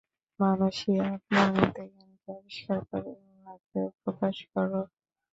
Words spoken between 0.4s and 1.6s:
মানুষই আপনার